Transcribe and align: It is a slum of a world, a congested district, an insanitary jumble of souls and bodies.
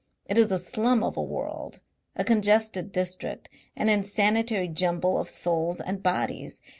It 0.25 0.39
is 0.39 0.51
a 0.51 0.57
slum 0.57 1.03
of 1.03 1.15
a 1.15 1.21
world, 1.21 1.79
a 2.15 2.23
congested 2.23 2.91
district, 2.91 3.49
an 3.75 3.87
insanitary 3.87 4.67
jumble 4.67 5.19
of 5.19 5.29
souls 5.29 5.79
and 5.79 6.01
bodies. 6.01 6.59